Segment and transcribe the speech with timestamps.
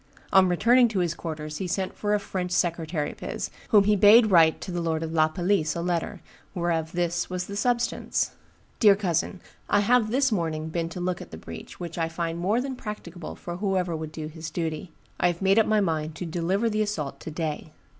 [0.33, 3.95] On returning to his quarters he sent for a French secretary of his, whom he
[3.95, 6.21] bade write to the lord of La Palisse a letter,
[6.55, 8.31] whereof this was the substance:
[8.79, 12.39] 'Dear cousin, I have this morning been to look at the breach, which I find
[12.39, 14.91] more than practicable for whoever would do his duty.
[15.19, 17.71] I have made up my mind to deliver the assault to day.